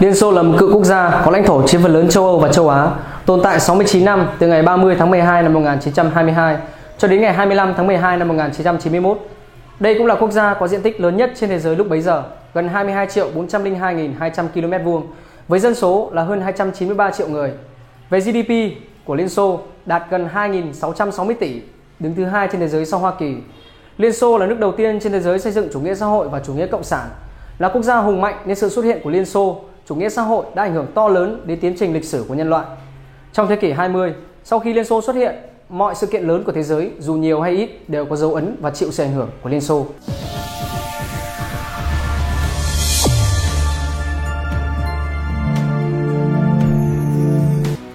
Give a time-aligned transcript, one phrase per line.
[0.00, 2.38] Liên Xô là một cựu quốc gia có lãnh thổ chiếm phần lớn châu Âu
[2.38, 2.90] và châu Á,
[3.26, 6.56] tồn tại 69 năm từ ngày 30 tháng 12 năm 1922
[6.98, 9.18] cho đến ngày 25 tháng 12 năm 1991.
[9.80, 12.00] Đây cũng là quốc gia có diện tích lớn nhất trên thế giới lúc bấy
[12.00, 12.22] giờ,
[12.54, 15.06] gần 22 triệu 402.200 km vuông,
[15.48, 17.52] với dân số là hơn 293 triệu người.
[18.10, 18.52] Về GDP
[19.04, 21.60] của Liên Xô đạt gần 2.660 tỷ,
[22.00, 23.34] đứng thứ hai trên thế giới sau Hoa Kỳ.
[23.98, 26.28] Liên Xô là nước đầu tiên trên thế giới xây dựng chủ nghĩa xã hội
[26.28, 27.08] và chủ nghĩa cộng sản,
[27.58, 30.22] là quốc gia hùng mạnh nên sự xuất hiện của Liên Xô, chủ nghĩa xã
[30.22, 32.66] hội đã ảnh hưởng to lớn đến tiến trình lịch sử của nhân loại.
[33.32, 34.14] Trong thế kỷ 20,
[34.44, 35.34] sau khi Liên Xô xuất hiện,
[35.68, 38.56] mọi sự kiện lớn của thế giới dù nhiều hay ít đều có dấu ấn
[38.60, 39.86] và chịu sự ảnh hưởng của Liên Xô.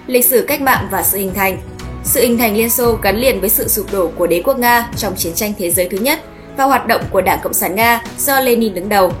[0.06, 1.58] Lịch sử cách mạng và sự hình thành
[2.04, 4.90] Sự hình thành Liên Xô gắn liền với sự sụp đổ của đế quốc Nga
[4.96, 6.18] trong chiến tranh thế giới thứ nhất
[6.56, 9.12] và hoạt động của Đảng Cộng sản Nga do Lenin đứng đầu.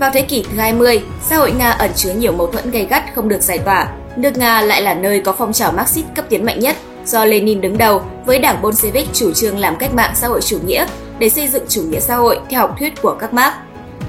[0.00, 3.14] Vào thế kỷ thứ 20, xã hội Nga ẩn chứa nhiều mâu thuẫn gay gắt
[3.14, 3.88] không được giải tỏa.
[4.16, 7.60] Nước Nga lại là nơi có phong trào Marxist cấp tiến mạnh nhất do Lenin
[7.60, 10.86] đứng đầu với đảng Bolshevik chủ trương làm cách mạng xã hội chủ nghĩa
[11.18, 13.54] để xây dựng chủ nghĩa xã hội theo học thuyết của các Marx.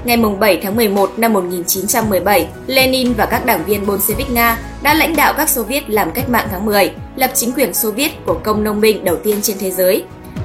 [0.04, 5.16] Ngày 7 tháng 11 năm 1917, Lenin và các đảng viên Bolshevik Nga đã lãnh
[5.16, 8.40] đạo các Xô Viết làm cách mạng tháng 10, lập chính quyền Xô Viết của
[8.44, 10.04] công nông binh đầu tiên trên thế giới.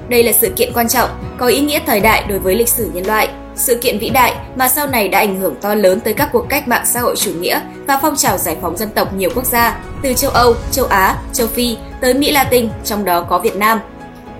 [0.09, 2.89] Đây là sự kiện quan trọng, có ý nghĩa thời đại đối với lịch sử
[2.93, 6.13] nhân loại, sự kiện vĩ đại mà sau này đã ảnh hưởng to lớn tới
[6.13, 9.13] các cuộc cách mạng xã hội chủ nghĩa và phong trào giải phóng dân tộc
[9.13, 13.21] nhiều quốc gia, từ châu Âu, châu Á, châu Phi tới Mỹ Latin, trong đó
[13.21, 13.79] có Việt Nam.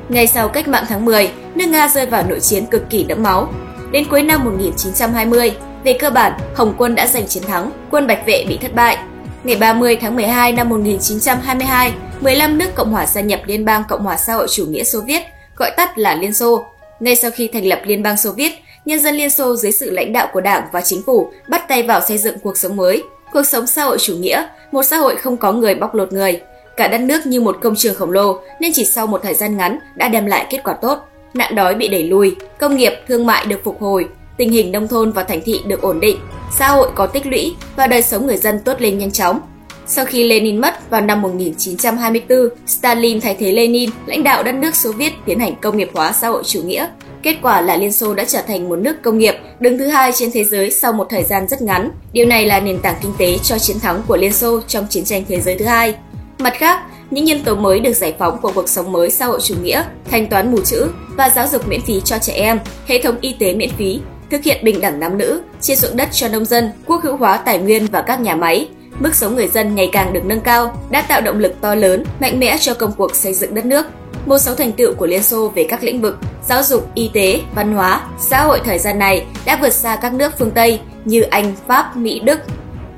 [0.09, 3.23] Ngay sau cách mạng tháng 10, nước Nga rơi vào nội chiến cực kỳ đẫm
[3.23, 3.53] máu.
[3.91, 5.51] Đến cuối năm 1920,
[5.83, 8.97] về cơ bản, Hồng quân đã giành chiến thắng, quân Bạch Vệ bị thất bại.
[9.43, 14.03] Ngày 30 tháng 12 năm 1922, 15 nước Cộng hòa gia nhập Liên bang Cộng
[14.03, 15.21] hòa xã hội chủ nghĩa Xô Viết,
[15.55, 16.65] gọi tắt là Liên Xô.
[16.99, 18.51] Ngay sau khi thành lập Liên bang Xô Viết,
[18.88, 21.83] nhân dân Liên Xô dưới sự lãnh đạo của Đảng và chính phủ bắt tay
[21.83, 25.16] vào xây dựng cuộc sống mới, cuộc sống xã hội chủ nghĩa, một xã hội
[25.16, 26.41] không có người bóc lột người.
[26.77, 29.57] Cả đất nước như một công trường khổng lồ nên chỉ sau một thời gian
[29.57, 31.00] ngắn đã đem lại kết quả tốt.
[31.34, 34.07] Nạn đói bị đẩy lùi, công nghiệp, thương mại được phục hồi,
[34.38, 36.17] tình hình nông thôn và thành thị được ổn định,
[36.57, 39.41] xã hội có tích lũy và đời sống người dân tốt lên nhanh chóng.
[39.85, 44.75] Sau khi Lenin mất vào năm 1924, Stalin thay thế Lenin lãnh đạo đất nước
[44.75, 46.88] Xô Viết tiến hành công nghiệp hóa xã hội chủ nghĩa.
[47.23, 50.11] Kết quả là Liên Xô đã trở thành một nước công nghiệp đứng thứ hai
[50.11, 51.91] trên thế giới sau một thời gian rất ngắn.
[52.13, 55.05] Điều này là nền tảng kinh tế cho chiến thắng của Liên Xô trong chiến
[55.05, 55.95] tranh thế giới thứ hai.
[56.39, 59.39] Mặt khác, những nhân tố mới được giải phóng của cuộc sống mới xã hội
[59.41, 63.01] chủ nghĩa, thanh toán mù chữ và giáo dục miễn phí cho trẻ em, hệ
[63.01, 64.00] thống y tế miễn phí,
[64.31, 67.38] thực hiện bình đẳng nam nữ, chia ruộng đất cho nông dân, quốc hữu hóa
[67.38, 68.67] tài nguyên và các nhà máy,
[69.00, 72.03] mức sống người dân ngày càng được nâng cao, đã tạo động lực to lớn,
[72.19, 73.85] mạnh mẽ cho công cuộc xây dựng đất nước.
[74.27, 76.17] Một số thành tựu của Liên Xô về các lĩnh vực
[76.47, 80.13] giáo dục, y tế, văn hóa, xã hội thời gian này đã vượt xa các
[80.13, 82.39] nước phương Tây như Anh, Pháp, Mỹ, Đức.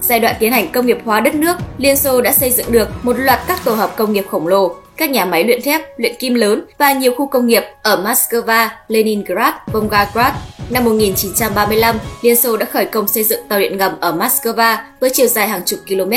[0.02, 2.90] Giai đoạn tiến hành công nghiệp hóa đất nước, Liên Xô đã xây dựng được
[3.04, 6.16] một loạt các tổ hợp công nghiệp khổng lồ, các nhà máy luyện thép, luyện
[6.20, 10.34] kim lớn và nhiều khu công nghiệp ở Moscow, Leningrad, Volgograd.
[10.70, 15.10] Năm 1935, Liên Xô đã khởi công xây dựng tàu điện ngầm ở Moscow với
[15.14, 16.14] chiều dài hàng chục km.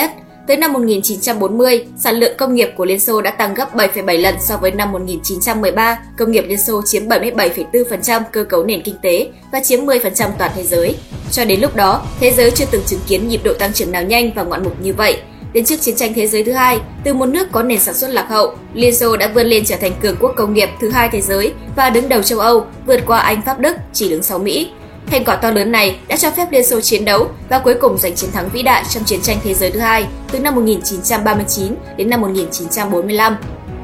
[0.47, 4.35] Tới năm 1940, sản lượng công nghiệp của Liên Xô đã tăng gấp 7,7 lần
[4.41, 5.99] so với năm 1913.
[6.19, 10.51] Công nghiệp Liên Xô chiếm 77,4% cơ cấu nền kinh tế và chiếm 10% toàn
[10.55, 10.97] thế giới.
[11.31, 14.03] Cho đến lúc đó, thế giới chưa từng chứng kiến nhịp độ tăng trưởng nào
[14.03, 15.17] nhanh và ngoạn mục như vậy.
[15.53, 18.11] Đến trước chiến tranh thế giới thứ hai, từ một nước có nền sản xuất
[18.11, 21.09] lạc hậu, Liên Xô đã vươn lên trở thành cường quốc công nghiệp thứ hai
[21.13, 24.39] thế giới và đứng đầu châu Âu, vượt qua Anh, Pháp, Đức, chỉ đứng sau
[24.39, 24.71] Mỹ.
[25.07, 27.99] Thành quả to lớn này đã cho phép Liên Xô chiến đấu và cuối cùng
[27.99, 31.75] giành chiến thắng vĩ đại trong chiến tranh thế giới thứ hai từ năm 1939
[31.97, 33.37] đến năm 1945.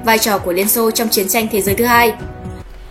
[0.04, 2.14] Vai trò của Liên Xô trong chiến tranh thế giới thứ hai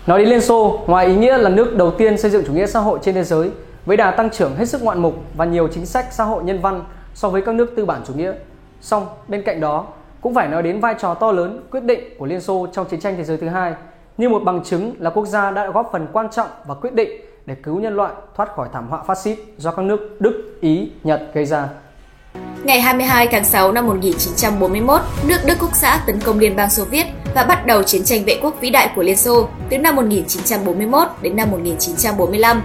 [0.08, 2.66] Nói đến Liên Xô, ngoài ý nghĩa là nước đầu tiên xây dựng chủ nghĩa
[2.66, 3.50] xã hội trên thế giới
[3.86, 6.62] với đà tăng trưởng hết sức ngoạn mục và nhiều chính sách xã hội nhân
[6.62, 6.84] văn
[7.14, 8.34] so với các nước tư bản chủ nghĩa,
[8.82, 9.86] Song bên cạnh đó
[10.22, 13.00] cũng phải nói đến vai trò to lớn quyết định của Liên Xô trong chiến
[13.00, 13.74] tranh thế giới thứ hai
[14.18, 17.10] như một bằng chứng là quốc gia đã góp phần quan trọng và quyết định
[17.48, 20.90] để cứu nhân loại thoát khỏi thảm họa phát xít do các nước Đức, Ý,
[21.04, 21.70] Nhật gây ra.
[22.64, 26.84] Ngày 22 tháng 6 năm 1941, nước Đức Quốc xã tấn công Liên bang Xô
[26.84, 27.06] Viết
[27.36, 31.08] và bắt đầu chiến tranh vệ quốc vĩ đại của Liên Xô từ năm 1941
[31.22, 32.62] đến năm 1945.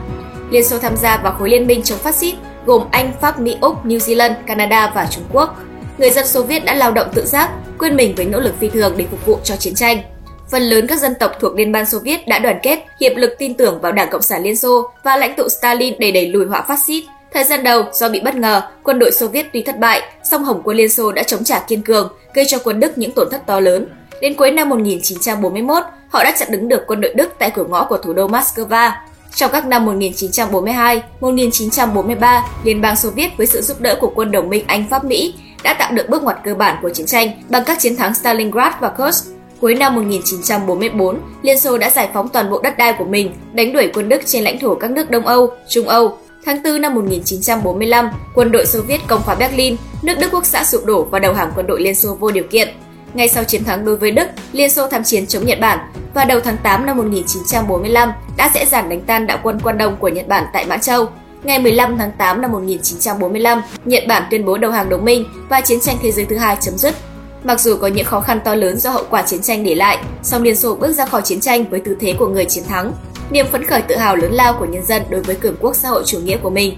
[0.51, 2.35] Liên Xô tham gia vào khối liên minh chống phát xít
[2.67, 5.57] gồm Anh, Pháp, Mỹ, Úc, New Zealand, Canada và Trung Quốc
[5.99, 8.69] người dân Xô Viết đã lao động tự giác, quên mình với nỗ lực phi
[8.69, 10.12] thường để phục vụ cho chiến tranh.
[10.51, 13.35] Phần lớn các dân tộc thuộc Liên bang Xô Viết đã đoàn kết, hiệp lực
[13.39, 16.47] tin tưởng vào Đảng Cộng sản Liên Xô và lãnh tụ Stalin để đẩy lùi
[16.47, 17.05] họa phát xít.
[17.33, 20.45] Thời gian đầu, do bị bất ngờ, quân đội Xô Viết tuy thất bại, song
[20.45, 23.31] Hồng quân Liên Xô đã chống trả kiên cường, gây cho quân Đức những tổn
[23.31, 23.87] thất to lớn.
[24.21, 27.85] Đến cuối năm 1941, họ đã chặn đứng được quân đội Đức tại cửa ngõ
[27.85, 28.91] của thủ đô Moscow.
[29.35, 34.31] Trong các năm 1942, 1943, Liên bang Xô Viết với sự giúp đỡ của quân
[34.31, 37.31] đồng minh Anh Pháp Mỹ đã tạo được bước ngoặt cơ bản của chiến tranh
[37.49, 39.27] bằng các chiến thắng Stalingrad và Kursk.
[39.63, 43.73] Cuối năm 1944, Liên Xô đã giải phóng toàn bộ đất đai của mình, đánh
[43.73, 46.19] đuổi quân Đức trên lãnh thổ các nước Đông Âu, Trung Âu.
[46.45, 50.65] Tháng 4 năm 1945, quân đội Xô Viết công phá Berlin, nước Đức quốc xã
[50.65, 52.69] sụp đổ và đầu hàng quân đội Liên Xô vô điều kiện.
[53.15, 55.79] Ngay sau chiến thắng đối với Đức, Liên Xô tham chiến chống Nhật Bản
[56.15, 59.97] và đầu tháng 8 năm 1945 đã dễ dàng đánh tan đạo quân quan đông
[59.97, 61.07] của Nhật Bản tại Mã Châu.
[61.43, 65.61] Ngày 15 tháng 8 năm 1945, Nhật Bản tuyên bố đầu hàng đồng minh và
[65.61, 66.95] chiến tranh thế giới thứ hai chấm dứt.
[67.45, 69.99] Mặc dù có những khó khăn to lớn do hậu quả chiến tranh để lại,
[70.23, 72.93] song Liên Xô bước ra khỏi chiến tranh với tư thế của người chiến thắng.
[73.31, 75.89] Niềm phấn khởi tự hào lớn lao của nhân dân đối với cường quốc xã
[75.89, 76.77] hội chủ nghĩa của mình.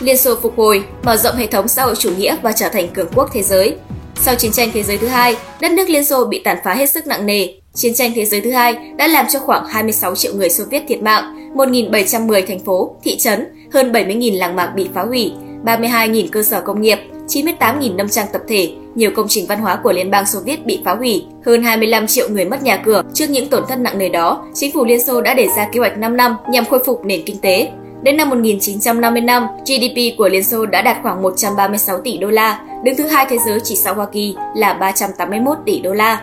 [0.00, 2.88] Liên Xô phục hồi, mở rộng hệ thống xã hội chủ nghĩa và trở thành
[2.88, 3.76] cường quốc thế giới.
[4.20, 6.90] Sau chiến tranh thế giới thứ hai, đất nước Liên Xô bị tàn phá hết
[6.90, 7.48] sức nặng nề.
[7.74, 10.82] Chiến tranh thế giới thứ hai đã làm cho khoảng 26 triệu người Xô Viết
[10.88, 15.32] thiệt mạng, 1.710 thành phố, thị trấn, hơn 70.000 làng mạc bị phá hủy,
[15.64, 16.98] 32.000 cơ sở công nghiệp,
[17.28, 20.94] 98.500 tập thể, nhiều công trình văn hóa của Liên bang Xô Viết bị phá
[20.94, 23.02] hủy, hơn 25 triệu người mất nhà cửa.
[23.14, 25.80] Trước những tổn thất nặng nề đó, chính phủ Liên Xô đã đề ra kế
[25.80, 27.70] hoạch 5 năm nhằm khôi phục nền kinh tế.
[28.02, 32.96] Đến năm 1955, GDP của Liên Xô đã đạt khoảng 136 tỷ đô la, đứng
[32.96, 36.22] thứ hai thế giới chỉ sau Hoa Kỳ là 381 tỷ đô la.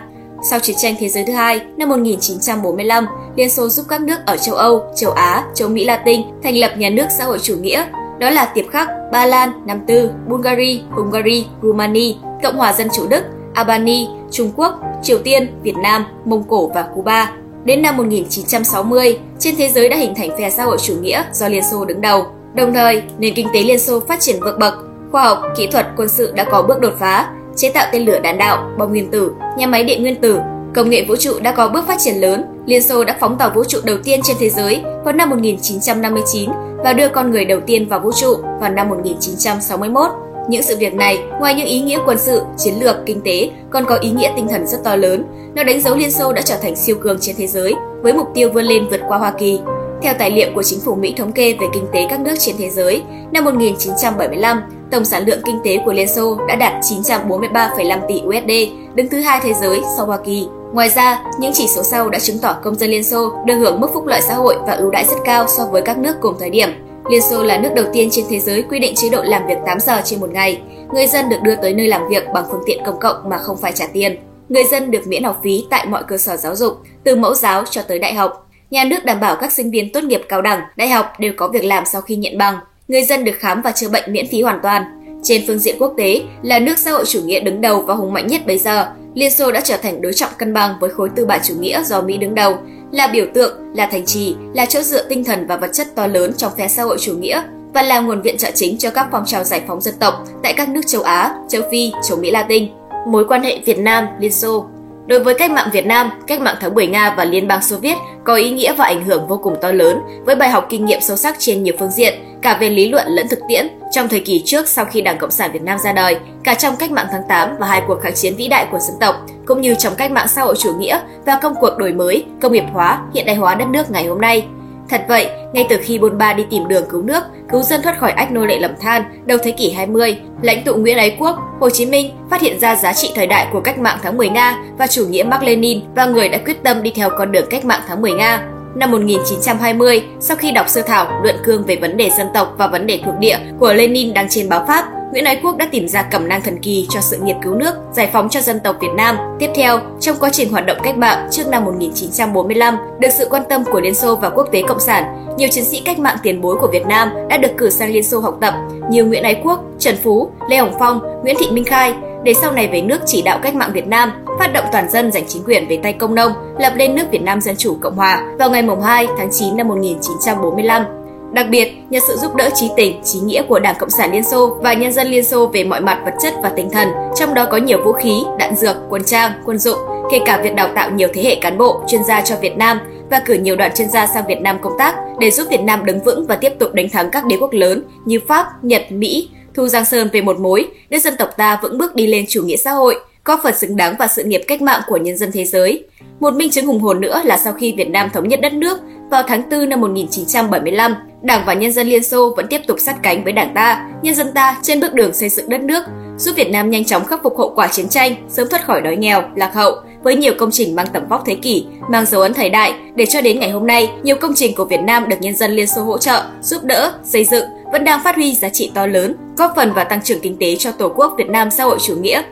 [0.50, 3.06] Sau chiến tranh thế giới thứ hai, năm 1945,
[3.36, 6.70] Liên Xô giúp các nước ở châu Âu, châu Á, châu Mỹ Latin thành lập
[6.78, 7.84] nhà nước xã hội chủ nghĩa.
[8.18, 13.06] Đó là Tiệp Khắc, Ba Lan, Nam Tư, Bulgaria, Hungary, Romania, Cộng hòa Dân chủ
[13.08, 13.24] Đức,
[13.54, 17.32] Albania, Trung Quốc, Triều Tiên, Việt Nam, Mông Cổ và Cuba.
[17.64, 21.48] Đến năm 1960, trên thế giới đã hình thành phe xã hội chủ nghĩa do
[21.48, 22.26] Liên Xô đứng đầu.
[22.54, 24.74] Đồng thời, nền kinh tế Liên Xô phát triển vượt bậc,
[25.12, 28.18] khoa học, kỹ thuật, quân sự đã có bước đột phá, chế tạo tên lửa
[28.18, 30.38] đạn đạo, bom nguyên tử, nhà máy điện nguyên tử,
[30.74, 32.44] công nghệ vũ trụ đã có bước phát triển lớn.
[32.66, 36.50] Liên Xô đã phóng tàu vũ trụ đầu tiên trên thế giới vào năm 1959
[36.84, 40.10] và đưa con người đầu tiên vào vũ trụ vào năm 1961.
[40.48, 43.84] Những sự việc này, ngoài những ý nghĩa quân sự, chiến lược, kinh tế, còn
[43.84, 45.24] có ý nghĩa tinh thần rất to lớn.
[45.54, 48.26] Nó đánh dấu Liên Xô đã trở thành siêu cường trên thế giới, với mục
[48.34, 49.58] tiêu vươn lên vượt qua Hoa Kỳ.
[50.02, 52.56] Theo tài liệu của chính phủ Mỹ thống kê về kinh tế các nước trên
[52.58, 53.02] thế giới,
[53.32, 58.72] năm 1975, tổng sản lượng kinh tế của Liên Xô đã đạt 943,5 tỷ USD,
[58.94, 60.48] đứng thứ hai thế giới sau Hoa Kỳ.
[60.76, 63.80] Ngoài ra, những chỉ số sau đã chứng tỏ công dân Liên Xô được hưởng
[63.80, 66.34] mức phúc lợi xã hội và ưu đãi rất cao so với các nước cùng
[66.38, 66.68] thời điểm.
[67.10, 69.58] Liên Xô là nước đầu tiên trên thế giới quy định chế độ làm việc
[69.66, 70.60] 8 giờ trên một ngày.
[70.92, 73.56] Người dân được đưa tới nơi làm việc bằng phương tiện công cộng mà không
[73.56, 74.16] phải trả tiền.
[74.48, 76.72] Người dân được miễn học phí tại mọi cơ sở giáo dục,
[77.04, 78.48] từ mẫu giáo cho tới đại học.
[78.70, 81.48] Nhà nước đảm bảo các sinh viên tốt nghiệp cao đẳng, đại học đều có
[81.48, 82.58] việc làm sau khi nhận bằng.
[82.88, 84.82] Người dân được khám và chữa bệnh miễn phí hoàn toàn.
[85.22, 88.12] Trên phương diện quốc tế, là nước xã hội chủ nghĩa đứng đầu và hùng
[88.12, 91.08] mạnh nhất bây giờ, Liên Xô đã trở thành đối trọng cân bằng với khối
[91.16, 92.56] tư bản chủ nghĩa do Mỹ đứng đầu,
[92.92, 96.06] là biểu tượng, là thành trì, là chỗ dựa tinh thần và vật chất to
[96.06, 97.42] lớn trong phe xã hội chủ nghĩa
[97.74, 100.52] và là nguồn viện trợ chính cho các phong trào giải phóng dân tộc tại
[100.56, 102.68] các nước châu Á, châu Phi, châu Mỹ Latin.
[103.06, 104.66] Mối quan hệ Việt Nam Liên Xô
[105.06, 107.76] Đối với cách mạng Việt Nam, cách mạng tháng 10 Nga và Liên bang Xô
[107.76, 110.84] Viết có ý nghĩa và ảnh hưởng vô cùng to lớn với bài học kinh
[110.84, 113.75] nghiệm sâu sắc trên nhiều phương diện, cả về lý luận lẫn thực tiễn.
[113.96, 116.76] Trong thời kỳ trước sau khi Đảng Cộng sản Việt Nam ra đời, cả trong
[116.76, 119.16] cách mạng tháng 8 và hai cuộc kháng chiến vĩ đại của dân tộc,
[119.46, 122.52] cũng như trong cách mạng xã hội chủ nghĩa và công cuộc đổi mới, công
[122.52, 124.46] nghiệp hóa, hiện đại hóa đất nước ngày hôm nay.
[124.88, 127.98] Thật vậy, ngay từ khi Bôn Ba đi tìm đường cứu nước, cứu dân thoát
[127.98, 131.38] khỏi ách nô lệ lầm than đầu thế kỷ 20, lãnh tụ Nguyễn Ái Quốc,
[131.60, 134.28] Hồ Chí Minh phát hiện ra giá trị thời đại của cách mạng tháng 10
[134.28, 137.46] Nga và chủ nghĩa Mark Lenin và người đã quyết tâm đi theo con đường
[137.50, 138.42] cách mạng tháng 10 Nga.
[138.76, 142.66] Năm 1920, sau khi đọc sơ thảo luận cương về vấn đề dân tộc và
[142.66, 145.88] vấn đề thuộc địa của Lenin đăng trên báo Pháp, Nguyễn Ái Quốc đã tìm
[145.88, 148.76] ra cẩm năng thần kỳ cho sự nghiệp cứu nước, giải phóng cho dân tộc
[148.80, 149.16] Việt Nam.
[149.38, 153.42] Tiếp theo, trong quá trình hoạt động cách mạng trước năm 1945, được sự quan
[153.48, 156.40] tâm của Liên Xô và quốc tế cộng sản, nhiều chiến sĩ cách mạng tiền
[156.40, 158.54] bối của Việt Nam đã được cử sang Liên Xô học tập
[158.90, 162.52] như Nguyễn Ái Quốc, Trần Phú, Lê Hồng Phong, Nguyễn Thị Minh Khai, để sau
[162.52, 165.42] này về nước chỉ đạo cách mạng Việt Nam, phát động toàn dân giành chính
[165.46, 168.50] quyền về tay công nông, lập lên nước Việt Nam Dân Chủ Cộng Hòa vào
[168.50, 170.84] ngày 2 tháng 9 năm 1945.
[171.32, 174.24] Đặc biệt, nhờ sự giúp đỡ trí tình, trí nghĩa của Đảng Cộng sản Liên
[174.24, 177.34] Xô và nhân dân Liên Xô về mọi mặt vật chất và tinh thần, trong
[177.34, 179.78] đó có nhiều vũ khí, đạn dược, quân trang, quân dụng,
[180.10, 182.80] kể cả việc đào tạo nhiều thế hệ cán bộ, chuyên gia cho Việt Nam
[183.10, 185.84] và cử nhiều đoàn chuyên gia sang Việt Nam công tác để giúp Việt Nam
[185.84, 189.28] đứng vững và tiếp tục đánh thắng các đế quốc lớn như Pháp, Nhật, Mỹ,
[189.54, 192.42] thu Giang Sơn về một mối, đưa dân tộc ta vững bước đi lên chủ
[192.42, 195.30] nghĩa xã hội, góp phần xứng đáng vào sự nghiệp cách mạng của nhân dân
[195.32, 195.84] thế giới.
[196.20, 198.78] Một minh chứng hùng hồn nữa là sau khi Việt Nam thống nhất đất nước
[199.10, 202.96] vào tháng 4 năm 1975, Đảng và nhân dân Liên Xô vẫn tiếp tục sát
[203.02, 205.84] cánh với Đảng ta, nhân dân ta trên bước đường xây dựng đất nước,
[206.18, 208.96] giúp Việt Nam nhanh chóng khắc phục hậu quả chiến tranh, sớm thoát khỏi đói
[208.96, 212.34] nghèo, lạc hậu với nhiều công trình mang tầm vóc thế kỷ, mang dấu ấn
[212.34, 215.16] thời đại để cho đến ngày hôm nay, nhiều công trình của Việt Nam được
[215.20, 218.48] nhân dân Liên Xô hỗ trợ, giúp đỡ, xây dựng vẫn đang phát huy giá
[218.48, 221.50] trị to lớn, góp phần vào tăng trưởng kinh tế cho Tổ quốc Việt Nam
[221.50, 222.22] xã hội chủ nghĩa.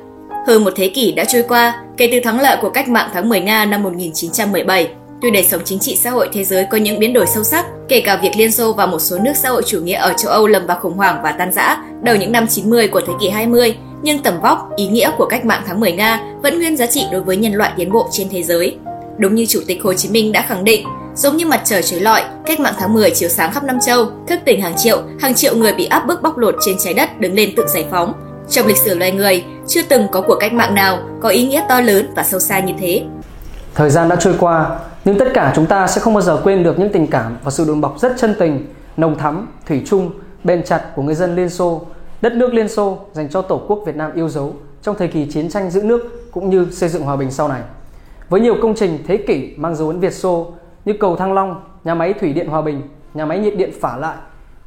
[0.47, 3.29] Hơn một thế kỷ đã trôi qua kể từ thắng lợi của cách mạng tháng
[3.29, 4.89] 10 Nga năm 1917,
[5.25, 7.67] Tuy đời sống chính trị xã hội thế giới có những biến đổi sâu sắc,
[7.89, 10.33] kể cả việc Liên Xô và một số nước xã hội chủ nghĩa ở châu
[10.33, 13.29] Âu lầm vào khủng hoảng và tan rã đầu những năm 90 của thế kỷ
[13.29, 16.87] 20, nhưng tầm vóc, ý nghĩa của cách mạng tháng 10 Nga vẫn nguyên giá
[16.87, 18.77] trị đối với nhân loại tiến bộ trên thế giới.
[19.19, 22.01] Đúng như Chủ tịch Hồ Chí Minh đã khẳng định, giống như mặt trời chói
[22.01, 25.35] lọi, cách mạng tháng 10 chiếu sáng khắp năm châu, thức tỉnh hàng triệu, hàng
[25.35, 28.13] triệu người bị áp bức bóc lột trên trái đất đứng lên tự giải phóng.
[28.51, 31.63] Trong lịch sử loài người, chưa từng có cuộc cách mạng nào có ý nghĩa
[31.69, 33.05] to lớn và sâu xa như thế.
[33.75, 36.63] Thời gian đã trôi qua, nhưng tất cả chúng ta sẽ không bao giờ quên
[36.63, 38.67] được những tình cảm và sự đùm bọc rất chân tình,
[38.97, 40.11] nồng thắm, thủy chung,
[40.45, 41.83] bền chặt của người dân Liên Xô,
[42.21, 45.27] đất nước Liên Xô dành cho Tổ quốc Việt Nam yêu dấu trong thời kỳ
[45.31, 47.61] chiến tranh giữ nước cũng như xây dựng hòa bình sau này.
[48.29, 50.53] Với nhiều công trình thế kỷ mang dấu ấn Việt Xô
[50.85, 52.83] như cầu Thăng Long, nhà máy thủy điện Hòa Bình,
[53.15, 54.17] nhà máy nhiệt điện Phả Lại,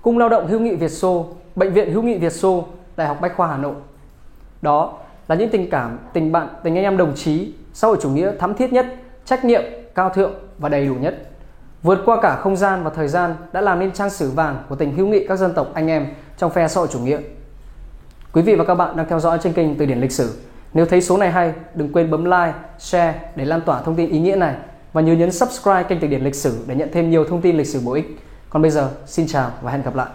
[0.01, 1.25] cung lao động hữu nghị Việt Xô,
[1.55, 2.65] bệnh viện hữu nghị Việt Xô,
[2.97, 3.73] Đại học Bách khoa Hà Nội.
[4.67, 4.93] Đó
[5.27, 8.31] là những tình cảm, tình bạn, tình anh em đồng chí, xã hội chủ nghĩa
[8.39, 8.85] thắm thiết nhất,
[9.25, 9.61] trách nhiệm,
[9.95, 11.29] cao thượng và đầy đủ nhất.
[11.83, 14.75] Vượt qua cả không gian và thời gian đã làm nên trang sử vàng của
[14.75, 16.07] tình hữu nghị các dân tộc anh em
[16.37, 17.19] trong phe xã hội chủ nghĩa.
[18.33, 20.37] Quý vị và các bạn đang theo dõi trên kênh Từ điển lịch sử.
[20.73, 24.09] Nếu thấy số này hay, đừng quên bấm like, share để lan tỏa thông tin
[24.09, 24.55] ý nghĩa này
[24.93, 27.57] và nhớ nhấn subscribe kênh Từ điển lịch sử để nhận thêm nhiều thông tin
[27.57, 28.17] lịch sử bổ ích.
[28.49, 30.07] Còn bây giờ, xin chào và hẹn gặp lại.